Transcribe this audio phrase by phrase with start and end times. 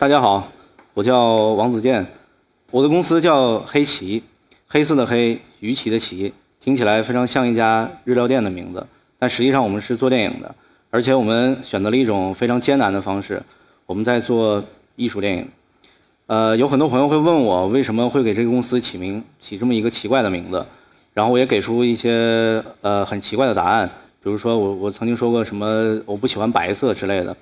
[0.00, 0.48] 大家好，
[0.94, 2.06] 我叫王子健，
[2.70, 4.22] 我的公司叫黑旗，
[4.66, 8.86] 黑色的黑，鱼旗的旗，听起来非常像一家日料店的名字，
[9.18, 10.54] 但实际上我们是做电影的，
[10.88, 13.42] 而且我们选择了一种非常艰难的方式，
[13.84, 14.64] 我们在做
[14.96, 15.46] 艺术电影。
[16.28, 20.64] 呃，有很多朋友会问我为什么会给这个公司起名起这么一个奇怪的名字，
[21.12, 23.86] 然后我也给出一些呃很奇怪的答案，
[24.22, 27.36] 比如说我我曾经说过什么我不喜欢白色之类的，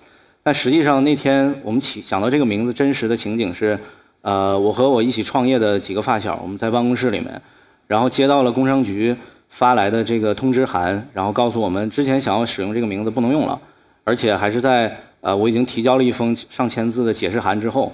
[0.49, 3.79] 但实际上那天我们起想到这个名字真实的情景是，
[4.23, 7.39] 呃，我和我一起创业的几个发小，我们在办公室里面，
[7.87, 9.15] 然后接到了工商局
[9.51, 13.61] 发来的这个通知函，然后告诉我们之前想要使用这个名字不能用了，
[14.05, 17.93] 而且还是在呃我已经提交了一封上千字的解释函之后。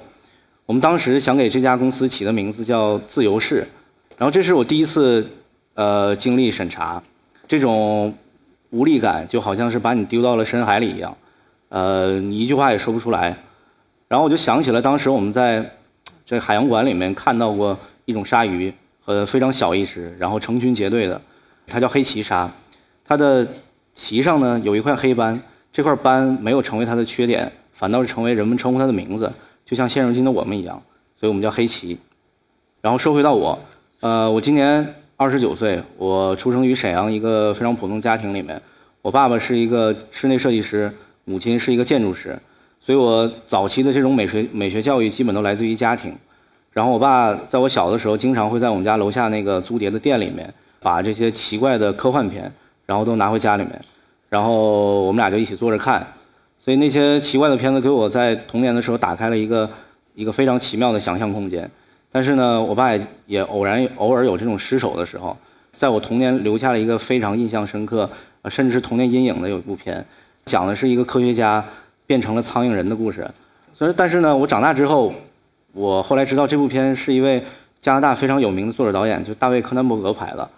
[0.65, 3.67] 我们当时想给这家公司起的名字叫“自由式”，
[4.17, 5.27] 然后这是我第一次，
[5.75, 7.03] 呃，经历审查，
[7.49, 8.15] 这种
[8.71, 11.17] 无力感就好像是把你丢到了深海里一样，
[11.75, 13.37] 呃，你一句话也说不出来。
[14.07, 15.69] 然后我就想起了当时我们在
[16.25, 18.73] 这海洋馆里面看到过一种鲨鱼，
[19.07, 21.21] 呃，非常小一只，然后成群结队的，
[21.67, 22.49] 它叫黑鳍鲨，
[23.05, 23.45] 它的
[23.93, 29.33] 鳍上呢有一块黑斑，这块斑没有成为它的缺点，反倒是成为人们称呼它的名字。
[29.67, 30.81] 就像现如今的我们一样，
[31.19, 31.99] 所以我们叫黑鳍。
[32.81, 33.59] 然后说回到我，
[33.99, 38.63] 呃，我今年二十九岁，我出生于沈阳一个非常普通家庭里面。
[39.03, 40.93] 我爸爸是一个室内设计师，
[41.25, 42.39] 母亲是一个建筑师，
[42.81, 46.15] 所以我早期的这种美学美学教育基本都来自于家庭。
[46.73, 52.53] 然后我爸在我小的时候，经常会在我们家楼下那个租碟的店里面，把这些奇怪的科幻片，
[52.85, 53.81] 然后都拿回家里面，
[54.29, 56.07] 然后我们俩就一起坐着看。
[56.63, 59.69] 所以那些奇怪的片子给我在童年的时候打开了一个
[60.15, 61.71] 一个非常奇妙的想象空间。
[62.11, 65.37] 但是呢，我爸也也偶然偶尔有这种失手的时候，
[65.73, 68.09] 在我童年留下了一个非常印象深刻，
[68.49, 70.05] 甚至是童年阴影的有一部片，
[70.45, 71.65] 讲的是一个科学家
[72.07, 73.29] 变成了苍蝇人的故事。
[73.73, 75.13] 所以，但是呢，我长大之后，
[75.73, 77.43] 我后来知道这部片是一位
[77.81, 80.49] 加拿大非常有名的作者导演，就大卫柯南伯格拍的。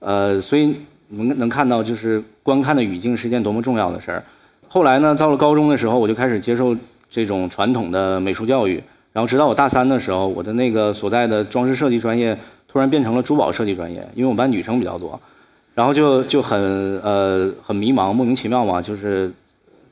[0.00, 0.76] 呃，所以
[1.08, 4.22] 能能看到，就是观看的语境是一件多么重要的事儿。
[4.68, 6.76] 后来呢，到了高中的时候，我就开始接受
[7.10, 8.82] 这种传统的美术教育。
[9.14, 12.36] 然后直到我大三的时候，我的那个所在的装饰设计专业
[12.70, 15.18] 突然变成了珠宝设计专业，因为我们班女生比较多。
[15.78, 16.60] 然后就就很
[17.02, 19.30] 呃很迷茫，莫名其妙嘛，就是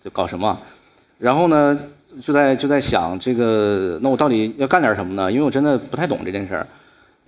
[0.03, 0.59] 就搞什么。
[1.17, 1.79] 然后呢，
[2.21, 5.31] 就在就在想这个，那我到底要干点什么呢？
[5.31, 6.67] 因为我真的不太懂这件事儿。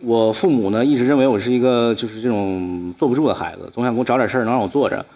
[0.01, 5.07] 我父母呢一直认为我是一个就是这种坐不住的孩子，总想给我找点事儿能让我坐着。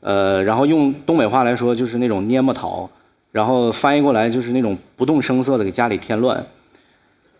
[0.00, 2.88] 呃，然后用东北话来说就是那种蔫么桃，
[3.32, 6.42] 然后翻译过来就是那种不动声色的给家里添乱。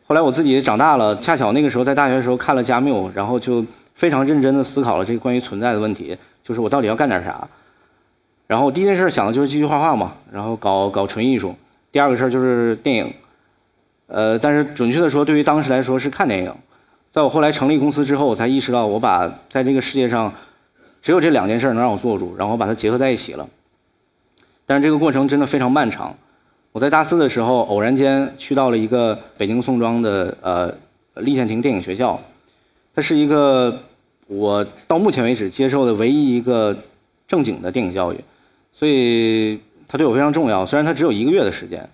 [0.06, 3.64] 后来我自己长大了，恰巧那个时候在大学的时候看了加缪，然后就
[3.98, 7.48] 非常认真的思考了这个关于存在的问题，就是我到底要干点啥。
[8.46, 11.52] 然后第一件事想的就是继续画画嘛，然后搞搞纯艺术。
[11.90, 13.12] 第二个事儿就是电影，
[14.06, 16.54] 呃，但是准确的说，对于当时来说是看电影。
[17.10, 20.32] 在我后来成立公司之后，我才意识到我把在这个世界上。
[21.00, 23.48] 只有这两件事能让我做住，然后把它结合在一起了。
[24.66, 26.14] 但是这个过程真的非常漫长。
[26.72, 30.74] 我在大四的时候偶然间去到了一个北京宋庄的呃
[31.22, 32.20] 立宪亭电影学校，
[32.92, 33.80] 它是一个
[34.28, 36.76] 我到目前为止接受的唯一一个
[37.26, 38.20] 正经的电影教育，
[38.72, 39.58] 所以
[39.88, 40.64] 它对我非常重要。
[40.64, 41.88] 虽然它只有一个月的时间，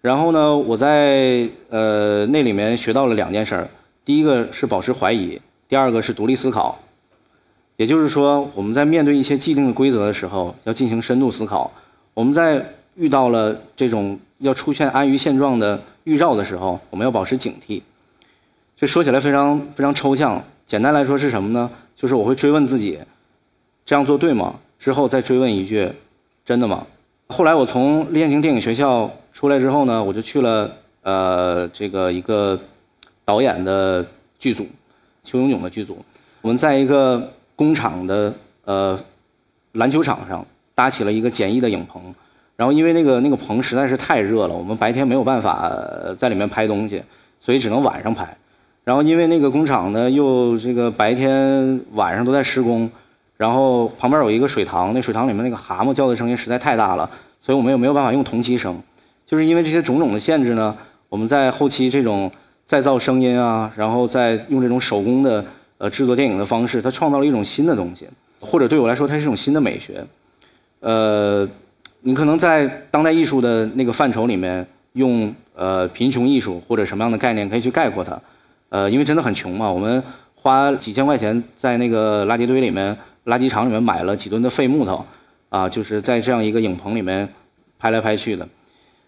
[0.00, 3.68] 然后呢，我在呃那里面学到了两件事儿：
[4.04, 6.78] 第一个是保持怀疑，第二个是独立思考。
[7.76, 11.70] 也就是说，我们在面对一些既定的规则的时候，要进行深度思考；
[12.14, 12.64] 我们在
[12.94, 17.82] 遇到了这种要出现安于现状的预兆的时候，我们要保持警惕。
[18.78, 21.70] 这说起来非常非常抽象，简单来说是什么呢？
[21.94, 22.98] 就是我会追问自己：
[23.84, 24.56] 这样做对吗？
[24.78, 25.90] 之后再追问一句：
[26.44, 26.86] 真的吗？
[27.28, 30.70] 后来我从练行电影学校出来之后呢，我就去了
[31.02, 32.58] 呃这个一个
[33.24, 34.04] 导演的
[34.38, 34.66] 剧组，
[35.24, 36.04] 邱永炯的剧组。
[36.42, 37.32] 我们在一个。
[37.58, 38.34] 工厂的
[38.66, 39.00] 呃
[39.72, 42.14] 篮球场上搭起了一个简易的影棚，
[42.54, 45.72] 然后因为那个那个棚实在是太热了，我们白天没有办法
[46.18, 47.02] 在里面拍东西，
[47.40, 48.36] 所以只能晚上拍。
[48.86, 52.88] 然后因为那个工厂呢又这个白天晚上都在施工，
[53.36, 57.10] 然后旁边有一个水塘，那水塘里面那个蛤蟆叫的声音实在太大了，
[57.40, 58.80] 所以我们也没有办法用同期声。
[59.26, 60.72] 就是因为这些种种的限制呢，
[61.08, 62.30] 我们在后期这种
[62.64, 65.44] 再造声音啊，然后再用这种手工的。
[65.78, 68.08] 呃，制作电影的方式，它创造了一种新的东西，
[68.40, 70.02] 或者对我来说，它是一种新的美学。
[70.80, 71.46] 呃，
[72.00, 78.18] 你可能在当代艺术的那个范畴里面，用呃贫穷艺术或者什么样的概念可以去概括它。
[78.68, 80.02] 呃，因为真的很穷嘛，我们
[80.34, 85.04] 花几千块钱在那个垃圾堆里面、垃圾场里面买了几吨的废木头，
[85.48, 87.28] 啊，就是在这样一个影棚里面
[87.78, 88.48] 拍来拍去的。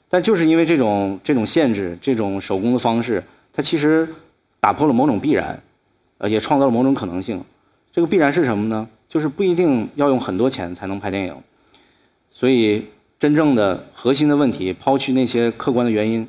[0.09, 3.23] 但就是因为这种这种限制，这种手工的方式，
[3.53, 4.09] 它其实
[4.61, 5.61] 打破了某种必然，
[6.19, 7.43] 呃，也创造了某种可能性。
[7.93, 8.89] 这个必然是什么呢？
[9.09, 11.35] 就是不一定要用很多钱才能拍电影。
[12.31, 12.85] 所以，
[13.19, 16.29] 真正的核心的问题，抛去那些客观的原因，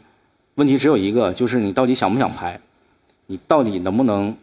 [0.56, 2.60] 问题只有一个，就是你到底想不想拍，
[3.32, 4.36] 你到底能不能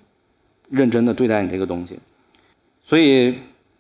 [0.70, 1.98] 认真的对待你这个东西。
[2.84, 3.34] 所以，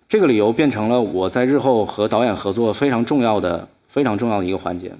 [0.08, 4.92] 这个理由变成了我在日后和导演合作非常重要的、非常重要的一个环节。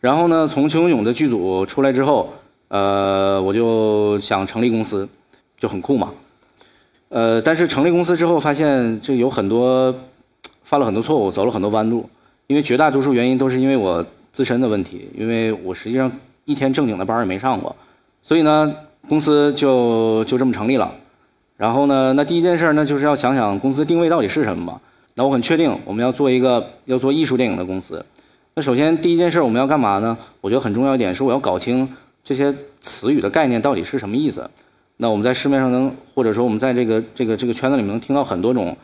[0.00, 2.32] 然后呢，从邱永勇的剧组出来之后，
[2.66, 5.08] 呃，我就想成立公司，
[5.60, 6.12] 就很酷嘛。
[7.08, 9.94] 呃，但是成立公司之后，发现这有很多
[10.64, 12.04] 犯了很多错误，走了很多弯路。
[12.48, 16.10] 因为绝大多数原因都是因为我自身的问题，因为我实际上
[16.44, 17.74] 一天正经的班也没上过，
[18.22, 18.72] 所以呢，
[19.08, 20.92] 公司就就这么成立了。
[21.56, 24.80] 然后呢，那第一件事呢，就是要想想公司定位到底是什么嘛。
[25.14, 28.04] 那我很确定，我们要做一个要做艺术电影的公司。
[28.54, 30.16] 那首先第一件事我们要干嘛呢？
[30.40, 31.88] 我觉得很重要一点是我要搞清
[32.22, 34.48] 这些词语的概念到底是什么意思。
[34.96, 38.76] 那我们在市面上能，或者说我们在这个这个这个圈子里面能听到很多种。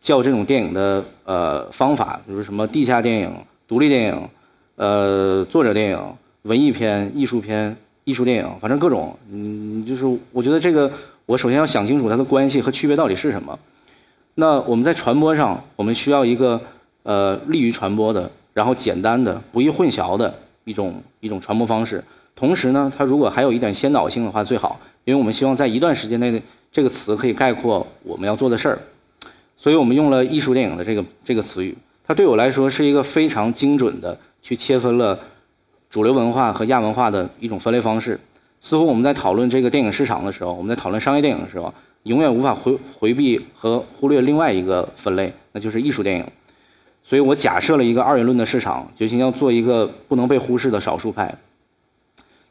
[0.00, 3.30] 叫这种电影的呃方法，比如什么地下电影、
[3.66, 4.28] 独立电影、
[4.76, 5.98] 呃作者电影、
[6.42, 7.74] 文艺片、艺术片、
[8.04, 10.90] 艺术电影，反正各种，嗯，就是我觉得这个
[11.26, 13.58] 我首先要想清楚它的关系和区别到底是什么。
[14.34, 16.60] 那我们在传播上，我们需要一个
[17.02, 20.32] 呃利于传播的，然后简单的、不易混淆的
[20.64, 22.02] 一种一种传播方式。
[22.36, 26.42] 同时呢，它如果还有一点先导性的话最好，因为我们希望在一段时间内
[26.72, 28.78] 这个词可以概括我们要做的事儿。
[29.56, 31.74] 所以我们用了艺术电影的这个这个词语，
[32.04, 35.18] 它对我来说是一个非常精准的去切分了
[35.94, 38.18] 主流文化和亚文化的一种分类方式。
[38.60, 46.26] 似乎我们在讨论这个电影市场的时候，我们在讨论商业电影的时候，永远无法回回避和忽略另外一个分类，那就是艺术电影。
[47.04, 51.32] 所以我假设了一个二元论的市场，决心要做一个不能被忽视的少数派。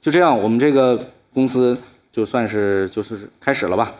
[0.02, 0.98] 就这样，我们这个
[1.34, 1.78] 公司
[2.14, 3.92] 就算是就是开始了吧。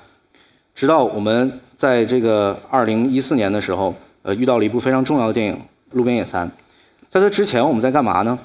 [0.74, 5.54] 直到我们在这个二零一四年的时候，呃，遇到了一部非常重要的电影
[5.92, 6.48] 《路边野餐》。
[7.10, 8.40] 在这之前，我们在干嘛呢？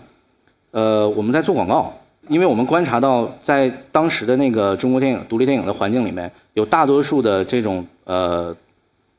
[0.70, 1.92] 呃，我们在做广告，
[2.28, 8.54] 因为我们观察到，在当时的那个中国电影独立电影的环境里面，有大多数的这种呃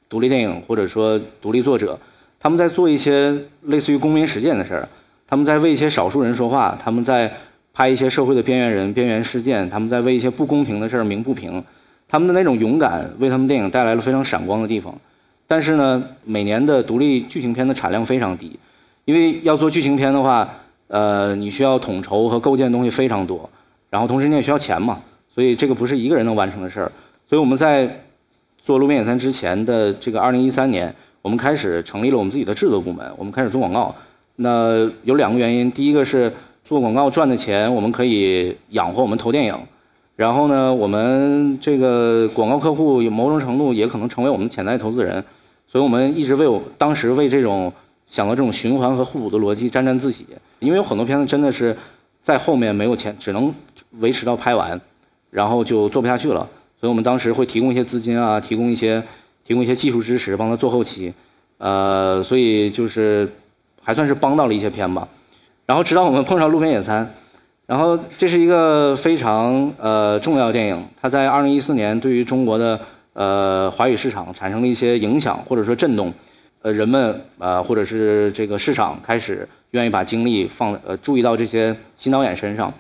[0.08, 2.00] 独立电影或者说独立作者，
[2.40, 4.88] 他们在做一些类似于公民实践的事儿，
[5.28, 7.32] 他们在为一些少数人说话，他们在
[7.74, 11.64] 拍一些社会的边缘人、边缘事件，他们在为一些不公平的事儿鸣不平。
[12.08, 14.94] 他们的那种勇敢，为他们电影带来了非常闪光的地方。
[15.46, 18.60] 但是呢，每年的独立剧情片的产量非常低，
[19.06, 20.48] 因为要做剧情片的话，
[20.90, 23.50] 呃，你需要统筹和构建东西非常多，
[23.90, 25.00] 然后同时你也需要钱嘛，
[25.34, 26.92] 所以这个不是一个人能完成的事儿。
[27.30, 27.88] 所以我们在
[28.58, 33.96] 做《路边野餐》之前的这个2013年，我们开始成立了我们自己的制作部门，我们开始做广告。
[34.38, 36.32] 那有两个原因，第一个是
[36.66, 39.56] 做广告赚的钱，我们可以养活我们投电影。
[40.16, 45.24] 然后呢，我们这个广告客户有某种程度也可能成为我们潜在投资人，
[45.68, 47.72] 所以我们一直为我当时为这种
[48.10, 50.26] 想到这种循环和互补的逻辑沾沾自喜。
[50.60, 51.74] 因为有很多片子真的是
[52.22, 53.54] 在后面没有钱，只能
[54.00, 54.80] 维持到拍完，
[55.30, 56.42] 然后就做不下去了。
[56.82, 59.02] 所以我们当时会提供一些资金啊，提供一些
[59.46, 61.14] 提供一些技术支持，帮他做后期。
[61.60, 63.30] 呃，所以就是
[63.82, 65.08] 还算是帮到了一些片吧。
[65.66, 67.06] 然后直到我们碰上《路边野餐》。
[67.66, 72.80] 然后这是一个非常呃重要的电影，它在二零一四年对于中国的
[73.14, 76.12] 呃华语市场产生了一些影响或者说震动，
[76.62, 82.74] 呃人们呃或者是这个市场开始愿意把精力放呃注意到这些新导演身上，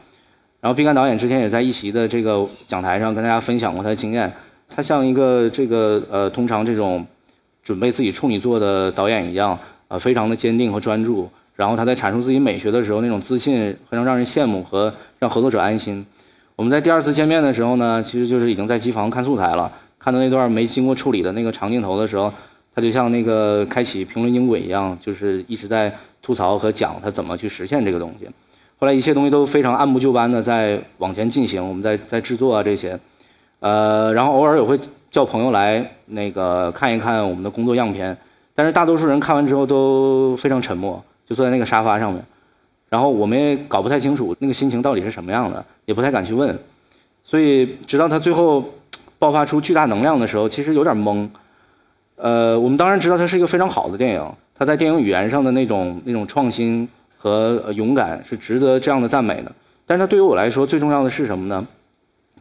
[0.59, 4.31] 然后毕赣导演之前也在一席的这个讲台上跟大家分享过他的经验，
[4.69, 7.05] 他像一个这个呃通常这种
[7.63, 9.57] 准备自己处女作的导演一样
[9.87, 11.29] 啊非常的坚定和专注。
[11.55, 16.05] 然后他在阐述自己美学的时候，那种自信非常让人羡慕和让合作者安心。
[16.55, 19.69] 我们在第二次见面的时候呢，其实就是已经在机房看素材了，
[19.99, 22.33] 看到那段没经过处理的那个长镜头的时候，
[22.79, 28.25] 他就像那个开启评论音轨一样，就是一直在吐槽和讲他怎么去实现这个东西。
[28.77, 32.97] 后来一切东西都非常按部就班的在往前进行，我们在在制作啊这些，
[33.59, 34.79] 呃，然后偶尔也会
[35.11, 38.15] 叫朋友来那个看一看我们的工作样片，
[38.55, 41.03] 但是大多数人看完之后都非常沉默。
[41.27, 42.23] 就坐在那个沙发上面，
[42.89, 46.57] 然后我们也搞不太清楚那个心情到底是什么样的，也不太敢去问，
[47.23, 48.63] 所以直到他最后
[49.19, 51.29] 爆发出巨大能量的时候，其实有点懵。
[52.21, 56.85] 呃，我们当然知道它是一个非常好的电影，它在电影语言上的那种那种创新
[57.17, 59.51] 和勇敢是值得这样的赞美的。
[59.85, 61.65] 但是它对于我来说最重要的是什么呢？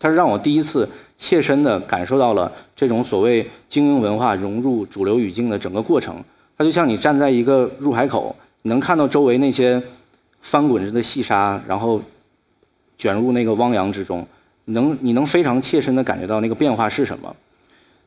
[0.01, 6.23] 它是让我第一次切身的感受到了这种所谓精英文化融入主流语境的整个过程。
[6.57, 8.35] 它就像你站在一个入海口。
[8.63, 9.81] 你能看到周围那些
[10.43, 12.03] 翻滚着的细沙，然后
[12.99, 14.27] 卷入那个汪洋之中，
[14.65, 17.35] 能你能非常切身的感觉到那个变化是什么。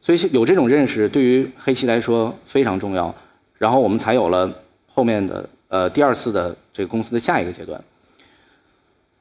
[0.01, 3.13] 所以有这种认识对于黑棋来说非常重要，
[3.59, 4.51] 然后我们才有了
[4.91, 7.79] 后面的呃第二次的这个公司的下一个阶段。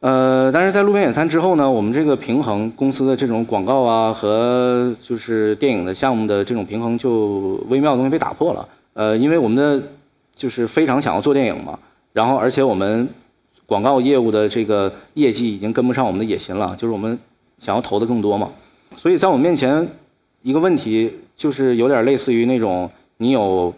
[0.00, 8.66] 呃，但是在路边野餐之后呢，我们这个平衡公司的这种广告啊和就是电影的项目的这种平衡就微妙的东西被打破了。
[8.94, 9.86] 呃，因为我们的
[10.34, 11.78] 就是非常想要做电影嘛，
[12.14, 13.06] 然后而且我们
[13.66, 17.18] 广告业务的这个业绩已经跟不上我们的野心了，就是我们
[17.58, 18.50] 想要投的更多嘛，
[18.96, 19.86] 所以在我们面前。
[20.42, 23.74] 一个问题就是有点类似于那种你有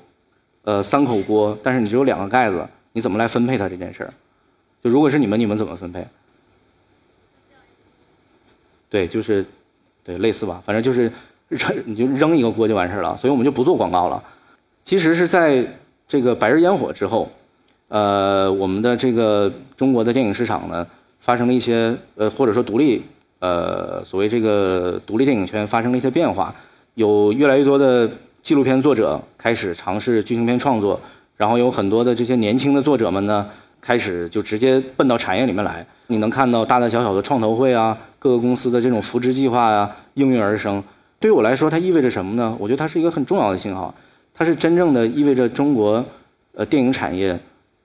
[0.62, 4.14] 呃三口锅，但是你只有两个盖子，你怎么来分配它这件事儿？
[4.82, 6.06] 就如果是你们，你们怎么分配？
[8.88, 9.44] 对，就是
[10.04, 11.10] 对类似吧，反正就是
[11.48, 14.22] 扔你就扔一个锅就完事儿了，所以我们就不做广告了。
[14.84, 15.66] 其实是在
[16.06, 17.30] 这个白日烟火之后，
[17.88, 20.86] 呃，我们的这个中国的电影市场呢
[21.18, 23.02] 发生了一些呃或者说独立。
[23.42, 26.54] 呃，所谓这个独立电影圈发生了一些变化，
[26.94, 28.08] 有越来越多的
[28.40, 31.00] 纪录片作者开始尝试剧情片创作，
[31.36, 33.44] 然后有很多的这些年轻的作者们呢，
[33.80, 35.84] 开始就直接奔到产业里面来。
[36.06, 40.80] 你能看到大大小小的创投会啊，各个公司的这种扶持计划呀应运而生。
[41.18, 42.56] 对我来说，它意味着什么呢？
[42.60, 43.92] 我觉得它是一个很重要的信号，
[44.32, 46.04] 它是真正的意味着中国
[46.54, 47.36] 呃电影产业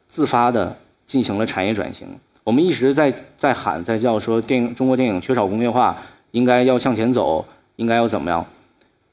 [0.07, 2.07] 自发的进行了产业转型。
[2.47, 5.97] 我们一直在在喊在叫说电影中国电影缺少工业化，
[6.31, 8.45] 应该要向前走，应该要怎么样？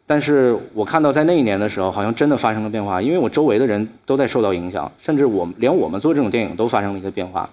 [0.07, 7.51] 但是我看到在那一年的时候，好像真的发生了变化，因为我周围的人都在受到影响，甚至我连我们做这种电影都发生了一些变化。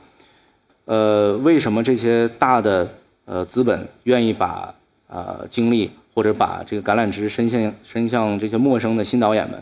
[0.85, 2.87] 呃，为什么这些大的
[3.25, 4.71] 呃资本愿意把
[5.07, 9.59] 呃精力或者把这个橄榄枝伸向伸向这些陌生的新导演们？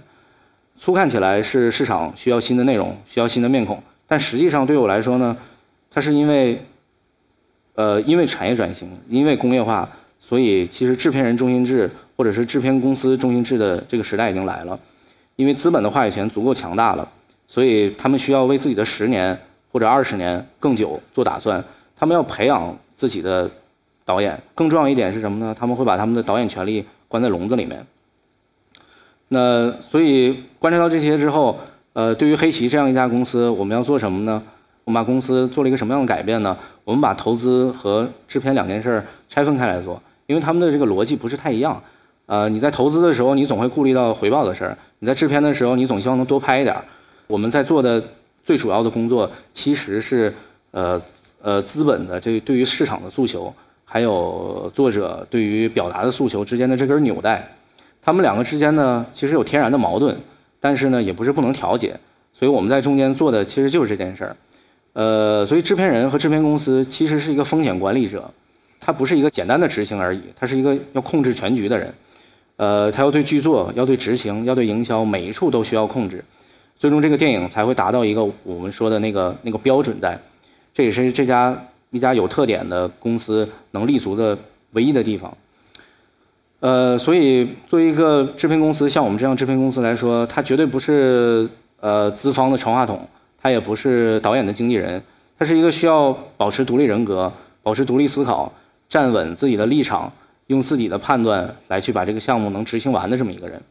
[0.78, 5.38] 粗看起来是市场需要新的内容，需要新的面孔，但实际上对我来说呢？
[5.92, 6.62] 它是因为，
[7.76, 14.80] 呃，因为产业转型，因为工业化，所以其实制片人中心制或者是制片公司中心制的这个时代已经来了。
[15.36, 17.10] 因为资本的话语权足够强大了，
[17.48, 19.38] 所以他们需要为自己的十年
[19.72, 21.64] 或者二十年更久做打算。
[21.96, 23.50] 他们要培养自己的
[24.06, 25.56] 导演，更重要一点是什么呢？
[25.58, 27.86] 他们会把他们的导演权利关在笼子里面。
[29.30, 31.60] 那所以观察到这些之后，
[31.94, 34.44] 呃，对于黑旗这样一家公司，我们要做什么呢？
[34.90, 36.58] 我们把公司做了一个什么样的改变呢？
[36.84, 41.80] 我们把投资和制片两件事拆分开来做，因为他们的这个逻辑不是太一样。
[42.26, 46.76] 呃，你在投资的时候，你总会顾虑到回报的事儿；你在制片的时候，你总希望能多拍一点。
[47.28, 48.04] 我们在做的
[48.44, 50.34] 最主要的工作，其实是
[50.72, 51.00] 呃
[51.44, 53.54] 呃资本的这对于市场的诉求，
[53.86, 57.48] 还有作者对于表达的诉求之间的这根纽带。
[58.02, 60.18] 他们两个之间呢，其实有天然的矛盾，
[60.60, 61.96] 但是呢，也不是不能调节。
[62.34, 64.36] 所以我们在中间做的其实就是这件事儿。
[65.00, 68.30] 呃，所以制片人和制片公司其实是一个风险管理者，
[68.82, 71.94] 他不是一个简单的执行而已，他是一个要控制全局的人。
[72.58, 76.22] 呃，他要对剧作、要对执行、要对营销，每一处都需要控制，
[76.78, 80.20] 最终这个电影才会达到一个我们说的那个那个标准在。
[80.74, 81.58] 这也是这家
[81.92, 84.38] 一家有特点的公司能立足的
[84.74, 85.34] 唯一的地方。
[86.60, 91.48] 呃，所以作为一个制片公司，像我们这样制片公司来说，它绝对不是
[91.80, 93.08] 呃资方的传话筒。
[93.42, 95.02] 他也不是导演的经纪人，
[95.38, 97.32] 他是一个需要保持独立人格、
[97.64, 98.52] 保持独立思考、
[98.90, 100.12] 站稳自己的立场、
[100.48, 103.62] 用自己的判断来去把这个项目能执行完的这么一个人。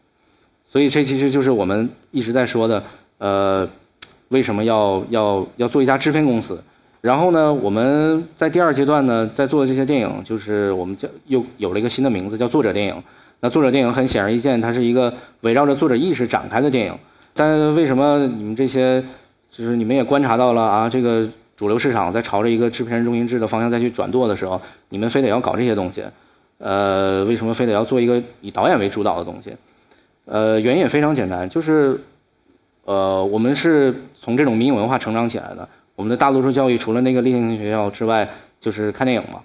[0.67, 2.83] 所以这其实就是我们一直在说的，
[3.19, 3.69] 呃，
[4.29, 6.59] 为什么要要要做一家制片公司？
[7.01, 12.95] 然后呢，我们在第二阶段呢，在做的这些电影，就是我们叫又有了一个新的名字，叫作者电影。
[13.41, 16.95] 那作者电影很显而易见，它是一个围绕着作者意识展开的电影。
[17.35, 19.05] 但为什么你们这些？
[19.59, 24.61] 就是你们也观察到了啊，这个主流市场在朝着一个制片人中心制的方向再去转舵的时候，
[24.91, 26.05] 你们非得要搞这些东西，
[26.59, 29.53] 呃，为什么非得要做一个以导演为主导的东西？
[30.27, 32.01] 呃，原因也非常简单，就是，
[32.85, 38.29] 呃，我们是从这种民营文化成长起来的，我们的大多数教育除了那个立行学校之外，
[38.61, 39.41] 就是看电影嘛。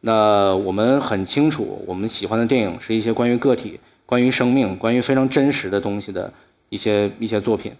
[0.00, 6.32] 那我们很清楚，我们喜欢的电影是一些关于个体、关于生命、关于非常真实的东西的
[6.68, 7.70] 一些一些作品。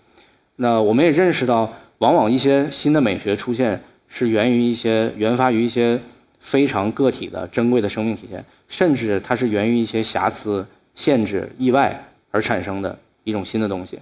[0.56, 5.98] 那我们也认识到，往往一些新的美学出现是源于一些源发于一些
[6.38, 13.98] 非常个体的珍贵的生命体现，甚至它是源于一些瑕疵、限制、意外而产生的一种新的东西。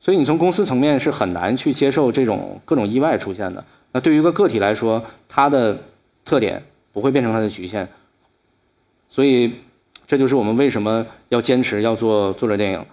[0.00, 3.64] 所以你从公司层面是很难去接受这种各种意外出现的。
[3.92, 5.78] 那对于一个个体来说，它的
[6.24, 6.62] 特点
[6.92, 7.88] 不会变成它的局限。
[9.08, 9.52] 所以
[10.06, 12.84] 这就是我们为什么要坚持要做作者电影。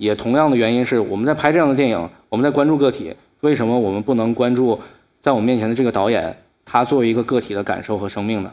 [0.00, 4.80] 也同样的原因是，我们在拍这样的电影，我们在关注个体，为什么我们不能关注
[5.20, 8.50] 在我们面前的这个导演，他作为一个个体的感受和生命呢？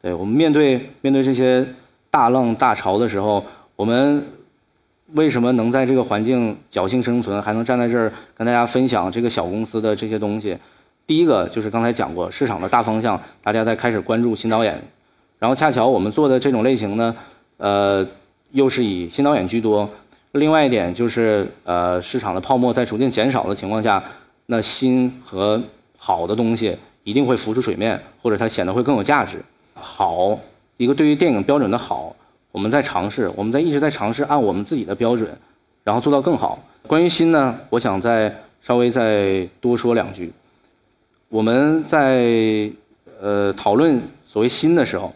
[0.00, 1.66] 对我们面对面对这些
[2.08, 4.22] 大浪大潮的时候，我们
[5.14, 10.56] 为什么能在这个环境侥幸生存，还能站在这儿跟大家分享这个小公司的这些东西？
[11.04, 14.80] 第一个就是刚才讲过市场的大方向，大家在开始关注新导演，
[15.40, 17.16] 然后恰巧我们做的这种类型呢，
[17.56, 18.06] 呃，
[18.52, 19.90] 又是以新导演居多。
[20.36, 24.02] 另外一点就是，呃，市场的泡沫在逐渐减少的情况下，
[24.46, 25.60] 那新和
[25.96, 29.42] 好的东西一定会浮出水面，或者它显得会更有价值。
[29.74, 30.38] 好，
[30.76, 32.14] 一个对于电影标准的好，
[32.52, 35.28] 我们在尝试，我们在一直在尝试按我们自己的标准，
[35.82, 36.58] 然后做到更好。
[36.86, 40.32] 关于新呢，我想再稍微再多说两句。
[41.28, 42.70] 我们在
[43.20, 45.12] 呃讨论所谓新的时候，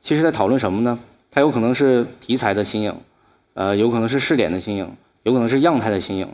[0.00, 0.98] 其实在讨论什么呢？
[1.30, 2.94] 它有可能是题材的新颖。
[3.56, 4.86] 呃，有可能是试点的新颖，
[5.22, 6.28] 有可能是样态的新颖，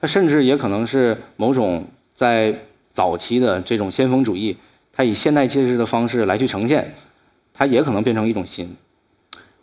[0.00, 1.84] 它甚至也可能是某种
[2.14, 2.54] 在
[2.92, 4.56] 早期的这种先锋主义，
[4.92, 6.94] 它以现代介质的方式来去呈现，
[7.52, 8.68] 它也可能变成一种新。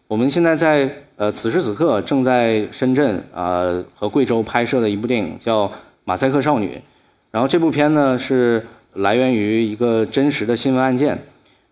[0.09, 5.65] 我们现在在呃此时此刻正在深圳啊和贵州拍摄的一部电影叫
[6.03, 6.75] 《马赛克少女》，
[7.31, 8.61] 然后这部片呢是
[8.95, 11.17] 来源于一个真实的新闻案件，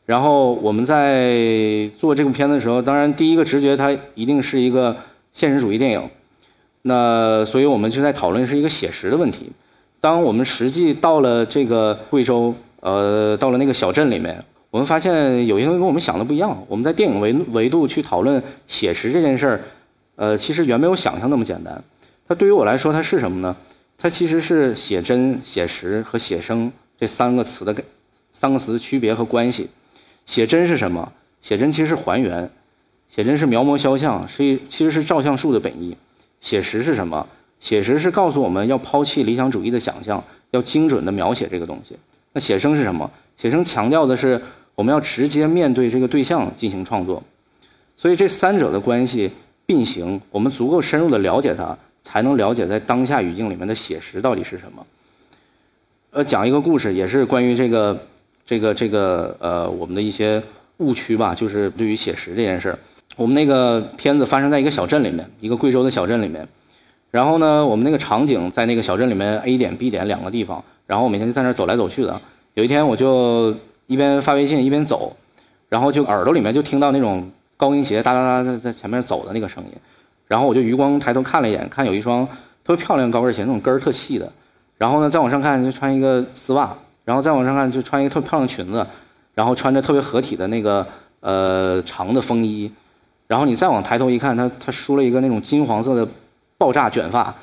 [0.05, 4.95] 然后我们在做这部片的时候，当然第一个直觉它一定是一个。
[5.35, 6.09] 现实主义电影，
[6.83, 9.51] 那所以我们就在讨论是一个写实的问题。
[9.99, 16.57] 当我们实际到了这个贵州，呃，到了那个小镇里面，我们发现有些东西跟我们想的不一样。
[16.69, 19.61] 我们在电影维维度去讨论写实这件事儿，
[20.15, 21.83] 呃，其实远没有想象那么简单。
[22.29, 23.53] 它对于我来说，它是什么呢？
[23.97, 27.75] 它其实是写真、写实和写生这三个词的
[28.31, 29.69] 三个词的区别和关系。
[30.25, 31.11] 写真是什么？
[31.41, 32.49] 写真其实是还原。
[33.15, 35.95] 写真是描摹肖像，是其实是照相术的本意。
[36.41, 37.25] 写实是什么？
[37.61, 41.95] 写实是告诉我们要抛弃理想主义的想象，要精准的描写这个东西。
[42.33, 43.09] 那写生是什么？
[43.37, 44.41] 写生强调的是
[44.75, 47.23] 我们要直接面对这个对象进行创作。
[47.95, 49.31] 所以这三者的关系
[49.65, 54.85] 并行，我们足够深入的了解它，才能了解在当下语境里面的写实到底是什么。
[56.11, 57.97] 呃，讲一个故事，也是关于这个
[58.45, 60.43] 这个这个呃我们的一些
[60.79, 62.77] 误区吧，就是对于写实这件事儿。
[63.15, 66.47] 我们那个片子发生在一个小镇里面，一个贵州的小镇里面。
[67.11, 70.61] 然后呢，我们那个场景在那个小镇里面 A 点、B 点两个地方。
[70.85, 72.21] 然后我每天就在那儿走来走去的。
[72.55, 73.55] 有一天，我就
[73.87, 75.15] 一边发微信一边走，
[75.69, 79.71] 然后就耳朵里面就听到那种高跟鞋哒哒哒在在前面走的那个声音。
[80.27, 82.25] 然后我就余光抬头看了一眼，看有一双
[82.65, 84.29] 特别漂亮高跟鞋，那种跟儿特细的。
[84.77, 86.75] 然后呢，再往上看就穿一个丝袜，
[87.05, 88.85] 然后再往上看就穿一个特别漂亮裙子，
[89.33, 90.85] 然后穿着特别合体的那个
[91.21, 92.69] 呃长的风衣。
[93.27, 96.07] 然后你再往抬头一看，他他梳了一个那种金黄色的
[96.59, 97.33] 爆炸卷发，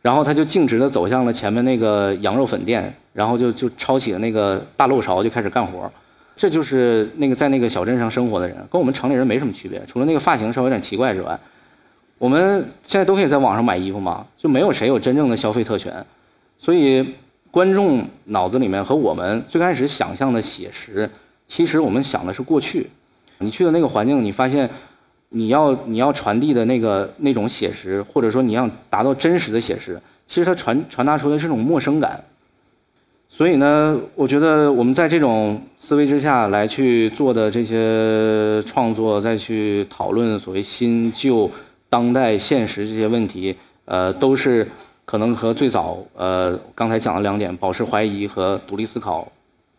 [0.00, 5.92] 然后他就径直的走向了前面那个羊肉粉店，然后就就抄起了那个大漏勺就开始干活。
[6.36, 11.38] 这就是那个在那个小镇上生活的人，跟我们城里人没什么区别，除了那个发型稍微有点奇怪之外，
[12.16, 15.92] 我们现在都可以在网上买衣服嘛，就没有谁有真正的消费特权。
[16.58, 17.06] 所以
[17.50, 21.08] 观众脑子里面和我们最开始想象的写实，
[21.46, 22.88] 其实我们想的是过去。
[23.38, 24.68] 你去的那个环境，你发现。
[25.36, 32.22] 你要你要传递的那个那种写实，或者说你要达到真实的写实，其实它传传达出来是种陌生感。
[33.28, 41.50] 所以呢，我觉得我们在这种思维之下来去做的这些创作，再去讨论所谓新旧、
[41.90, 44.64] 当代、现实这些问题，呃，都是
[45.04, 49.26] 可能和最早呃刚才讲的两点，保持怀疑和独立思考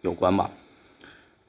[0.01, 0.51] 有关吧。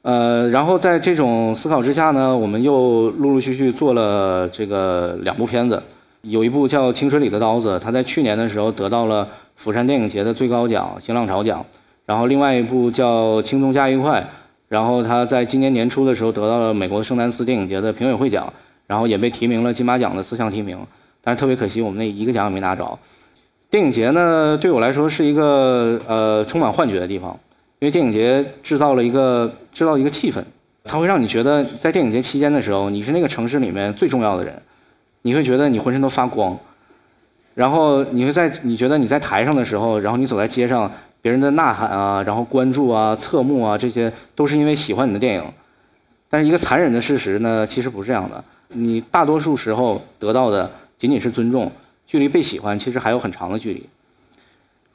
[0.06, 5.82] 呃，然后在这种思考之下呢，我们又陆陆续续做了这个两部片子，
[6.22, 11.66] 有一部叫《清水里的刀子》，它在去年的时候得到了釜山电影节的最高奖新浪潮奖，
[12.04, 14.20] 然后另外一部叫《轻松加愉快》，
[14.68, 18.46] 然后它在今年年初的时候得到了美国圣丹斯电影节的评委会奖，
[18.86, 20.78] 然后也被提名了金马奖的四项提名，
[21.20, 22.96] 但是特别可惜，我们那一个奖也没拿着。
[23.68, 27.36] 电影节呢，对我来说是一个呃充满幻觉的地方。
[27.86, 30.42] 为电影节制造了一个制造一个气氛，
[30.82, 34.60] 它会让你觉得在电影节期间的时候，你是那个城市里面最重要的人，
[35.22, 36.58] 你会觉得你浑身都发光，
[37.54, 40.90] 然后你会在你觉得你在台上的时候，然后你走在街上，
[41.22, 45.44] 别人的呐喊啊，然后关注啊、侧目啊，这些都是因为喜欢你的电影。
[46.28, 50.68] 但是一个残忍的事实呢，其实不是这样的，你大多数时候得到的
[50.98, 51.70] 仅仅是尊重，
[52.04, 53.86] 距离被喜欢其实还有很长的距离。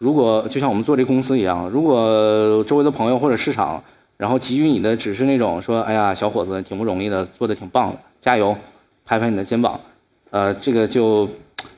[0.01, 3.81] 如果就像我们做这公司一样，如果周围的朋友或者市场，
[4.17, 8.57] 然后给予你的只是那种说，哎呀，小伙子挺不容易的，做的挺棒的，加油，
[9.05, 9.79] 拍拍你的肩膀，
[10.31, 11.29] 呃，这个就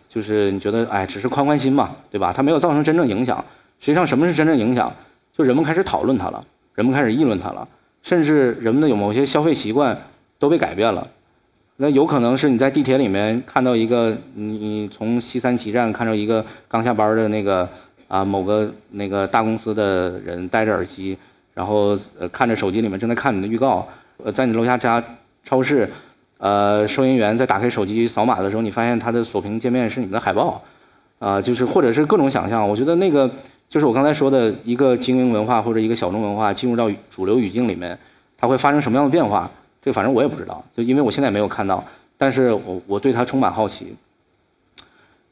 [0.08, 2.32] 就是你觉得，哎，只是宽宽心嘛，对吧？
[2.32, 3.44] 它没有造成真正影响。
[3.82, 4.90] 实际上，什么是真正影响？
[5.38, 6.42] 就人们开始讨论它了，
[6.76, 7.68] 人们开始议论它了，
[8.04, 10.02] 甚至人们的有某些消费习惯
[10.40, 11.06] 都被改变了。
[11.76, 17.68] 那有可能是你在地铁里面看到一个，你从西三旗站看到一个刚下班的那个
[18.08, 21.18] 啊某个那个大公司的人戴着耳机，
[21.54, 23.88] 然后呃看着手机里面正在看你的预告，
[24.24, 25.04] 呃在你楼下这家
[25.44, 25.90] 超市。
[26.40, 30.62] 呃，收银员在打开手机扫码的时候，你发现他的锁屏界面是你们的海报，
[31.18, 32.68] 啊，就是或者是各种想象。
[32.68, 33.30] 我觉得那个
[33.70, 37.98] 就是我刚才说的一个精英文化或者一个小众文化进入到主流语境里面，
[38.36, 39.50] 它会发生什么样的变化？
[39.82, 41.82] 这反正我也不知道，就因为我现在没有看到，
[42.18, 43.96] 但是我我对它充满好奇。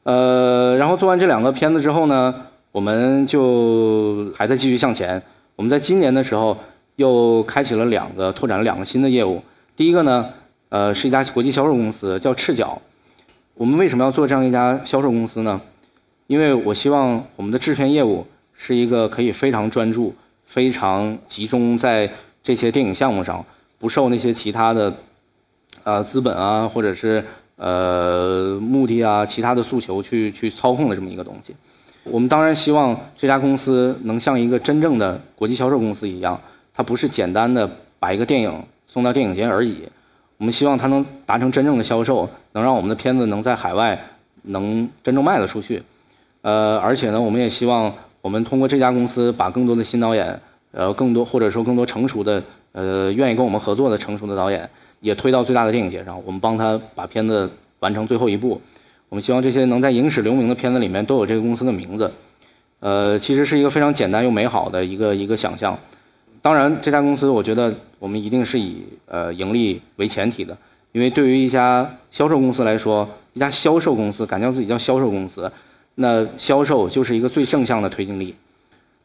[0.04, 2.34] 呃，然后做完这两个片子之后呢，
[2.72, 5.22] 我们就还在继续向前。
[5.54, 6.58] 我们在今年的时候
[6.96, 9.40] 又开启了两个拓展了两个新的业务，
[9.76, 10.28] 第一个呢。
[10.74, 12.80] 呃，是一家国际销售公司，叫赤脚。
[13.52, 15.60] 我们为什么要做这样一家销售公司呢？
[16.28, 20.14] 因为我希望我们的制片业务是一个可以非常专注、
[20.46, 22.10] 非常集中在
[22.42, 23.44] 这些电影项目上，
[23.78, 24.90] 不受那些其他的
[25.84, 27.22] 呃资本啊，或者是
[27.56, 31.54] 呃目的啊、其他的诉求去去操控的这么一个东西。
[32.04, 36.38] 我们当然希望这家公司能像一个真正的国际销售公司一样，
[36.74, 38.52] 它不是简单的把一个电影
[38.86, 39.88] 送到电影节而已。
[40.36, 43.96] 我们希望它能达成真正的销售，能让我们的片子能在海外
[44.42, 45.80] 能真正卖得出去。
[46.40, 50.40] 呃，而且呢，我们也希望我们通过这家公司把更多的新导演，
[50.72, 54.68] 呃，更多或者说更多成熟的，呃，愿意跟我们合作的成熟的导演，
[55.00, 58.60] 也推到最大的电影节上，我们帮他把片子完成最后一步。
[59.12, 62.10] 我们希望这些能在影史留名的片子里面都有这个公司的名字。
[62.80, 65.78] 呃，其实是一个非常简单又美好的一个一个想象。
[66.40, 70.56] 当然，这家公司我觉得我们一定是以呃盈利为前提的，
[70.92, 75.52] 因为对于一家销售公司来说，一家销售公司敢叫自己叫销售公司，
[75.96, 78.34] 那销售就是一个最正向的推进力。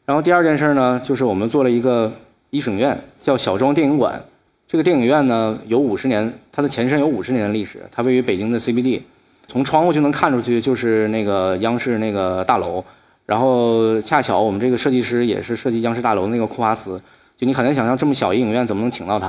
[0.06, 2.10] 然后第二件事呢，就是我们做了一个
[2.48, 4.18] 艺术影院，叫小庄电影馆。
[4.66, 9.02] 这个电影院呢有五十年，它的前身有五十年的历史，它位于北京的 CBD，
[9.48, 12.84] 从窗户就能看出去就是那个央视那个大楼。
[13.26, 17.00] 然后恰巧我们这个设计师也是设计央视大楼的那个库哈斯。
[17.36, 19.28] 就你很难想象这么小一影院怎么能请到他，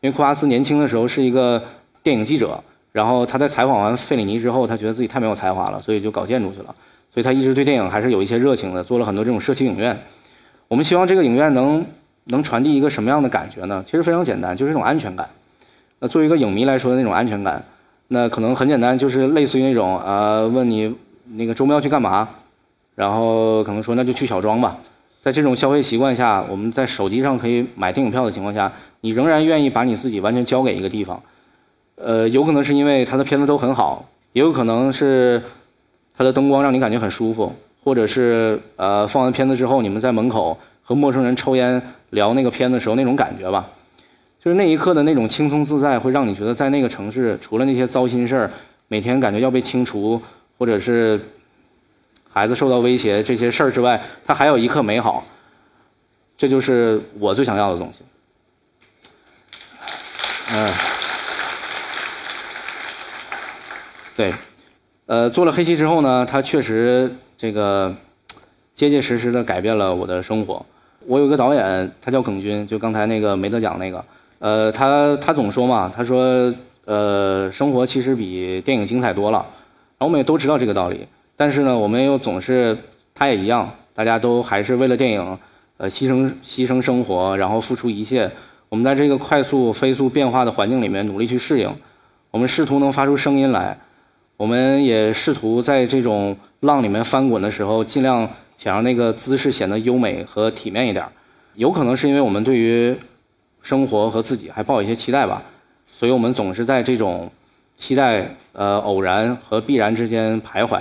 [0.00, 1.62] 因为库哈斯年轻的时候是一个
[2.02, 6.74] 电影记者，然后他在采访完费里尼之后，他觉得自己太没有才华了，所以就搞建筑去了。
[7.14, 9.96] 所以他一直对电影还是有一些热情的，做了很多这种社区影院。
[10.68, 11.82] 我们希望这个影院能
[12.24, 13.82] 能传递一个什么样的感觉呢？
[13.86, 15.26] 其实非常简单，就是一种安全感。
[15.98, 17.64] 那作为一个影迷来说的那种安全感，
[18.08, 20.94] 那可能很简单，就是类似于那种呃，问你
[21.34, 22.28] 那个周末要去干嘛，
[22.94, 24.76] 然后可能说那就去小庄吧。
[25.20, 31.20] 在这种消费习惯下，我们在手机上可以买电影票的情况下，你仍然愿意把你自己完全交给一个地方。
[31.96, 35.42] 呃，有可能是因为它的片子都很好，也有可能是
[36.16, 43.68] 它的灯光让你感觉很舒服，或者是呃放完片子之后，你们在门口和陌生人抽烟聊那个片子时候那种感觉吧，
[44.46, 48.50] 就是那一刻的那种轻松自在，会让你觉得在那个城市除了那些糟心事儿，
[48.86, 50.22] 每天感觉要被清除，
[50.56, 51.20] 或者是。
[52.30, 55.26] 孩子受到威胁这些事儿之外，他还有一刻美好，
[56.36, 58.02] 这就是我最想要的东西。
[60.52, 60.70] 嗯，
[64.14, 64.32] 对，
[65.06, 67.92] 呃，做了黑棋之后呢，他确实这个
[68.76, 70.64] 结结实实的改变了我的生活。
[71.00, 74.04] 我有个导演，他叫耿军，就刚才那个没得奖那个，
[74.38, 76.52] 呃，他他总说嘛，他说，
[76.84, 79.38] 呃，生活其实比电影精彩多了。
[79.98, 81.06] 然后我们也都知道这个道理。
[81.36, 82.76] 但是呢，我们又总是，
[83.14, 85.38] 他也一样，大家都还是为了电影，
[85.78, 88.30] 呃，牺牲牺牲生活，然后付出一切。
[88.68, 91.70] 我们在这个快速飞速变化的环境里面努力去适应，
[92.30, 93.78] 我们试图能发出声音来，
[94.36, 101.04] 我们也试图在这种浪里面翻滚的时候，尽量想让那个姿势显得优美和体面一点。
[101.54, 102.94] 有可能是因为我们对于
[103.66, 105.42] 生活和自己还抱一些期待吧，
[105.90, 107.28] 所以我们总是在这种
[107.76, 110.78] 期待、呃偶然和必然之间徘徊。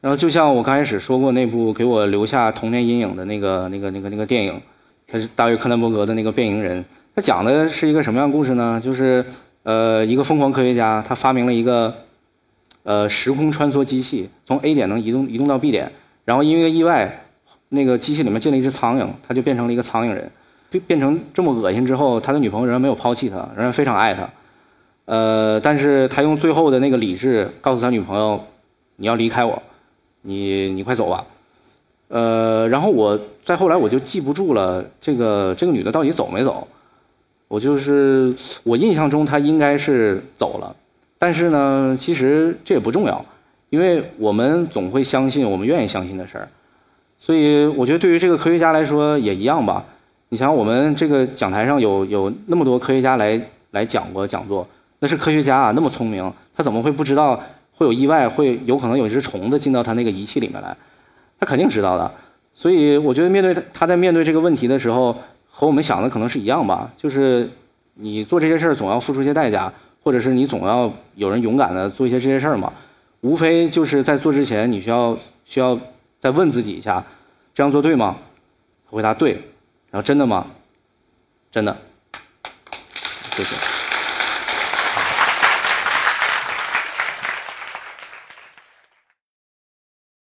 [0.00, 4.60] 然后就像我刚开始说过那部给我留下童年阴影的那个、那个、那个、那个电影，
[5.06, 6.82] 它是大卫·克兰伯格的那个《变形人》。
[7.14, 8.82] 它讲的是一个什么样的故事呢？
[8.84, 9.24] 就是
[9.62, 11.94] 呃，一个疯狂科学家，他发明了一个
[12.82, 15.92] 呃时空穿梭机器，从 A 点能移动移动到 B 点。
[16.24, 17.22] 然后因为意外，
[17.68, 20.28] 那个机器里面进了一只苍蝇，他就变成了一个苍蝇人。
[20.70, 24.28] 变变成这么恶心之后，他的女朋友仍然没有抛弃他，仍然非常爱他。
[25.04, 28.40] 呃，但是他用最后的那个理智告诉他女朋友
[28.96, 29.60] ：“你要离开我。”
[30.22, 31.24] 你你快走吧，
[32.08, 36.68] 呃，然后我再后来我就记不住了，这个这个女的到底走没走？
[37.48, 38.30] 我就是
[38.62, 40.76] 我印象中她应该是走了，
[41.16, 43.24] 但是呢，其实这也不重要，
[43.70, 46.46] 因为我们总会相信我们愿意相信的事儿。
[47.18, 49.82] 所以我觉得对于这个科学家来说也一样吧。
[50.32, 53.40] 你想我们这个讲台上有有那么多科学家来
[53.72, 54.64] 来讲过讲座，
[55.00, 57.34] 那是科学家啊，那么聪明，他怎么会不知道
[57.72, 60.76] 会有意外，会有可能有一只虫子进到他那个仪器里面来？
[61.40, 62.08] 他肯定知道的。
[62.54, 65.12] 所以我觉得面对他在面对这个问题的时候，
[65.48, 67.48] 和我们想的可能是一样吧，就是
[67.94, 72.72] 你做这些事儿总要付出一些代价，或者是你总要有人勇敢的做一些这些事儿嘛。
[73.22, 75.76] 无非就是在做之前，你需要需要
[76.20, 77.04] 再问自己一下，
[77.52, 78.16] 这样做对吗？
[78.86, 79.36] 回答对。
[79.90, 80.46] 然后真的吗？
[81.50, 81.76] 真的。
[83.32, 83.79] 谢谢。